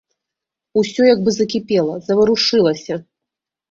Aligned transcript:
Усё 0.81 1.01
як 1.13 1.19
бы 1.29 1.35
закіпела, 1.37 2.01
заварушылася. 2.11 2.93